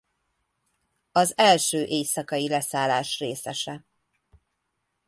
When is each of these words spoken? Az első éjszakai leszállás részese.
Az 1.11 1.33
első 1.37 1.83
éjszakai 1.83 2.47
leszállás 2.47 3.19
részese. 3.19 3.85